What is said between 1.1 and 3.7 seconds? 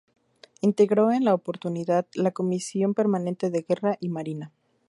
en la oportunidad la comisión permanente de